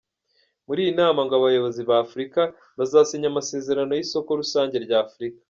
Muri 0.67 0.79
iyi 0.83 0.93
nama 0.99 1.19
ngo 1.25 1.33
abayobozi 1.39 1.81
ba 1.89 1.95
Africa 2.05 2.41
bazasinya 2.77 3.27
amasezerano 3.31 3.91
y’isoko 3.93 4.29
rusange 4.41 4.75
rya 4.85 4.97
Africa. 5.07 5.37